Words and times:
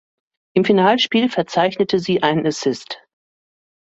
Im 0.55 0.65
Finalspiel 0.65 1.29
verzeichnete 1.29 1.99
sie 1.99 2.23
einen 2.23 2.47
Assist. 2.47 3.03